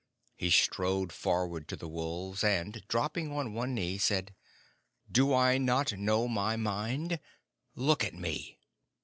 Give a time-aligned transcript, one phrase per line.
[0.35, 4.33] He strode forward to the wolves, and, dropping on one knee, said:
[5.11, 7.19] "Do I not know my mind?
[7.75, 8.57] Look at me!"